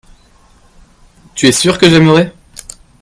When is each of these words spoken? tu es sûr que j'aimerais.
tu 1.35 1.45
es 1.47 1.51
sûr 1.51 1.77
que 1.77 1.87
j'aimerais. 1.87 2.33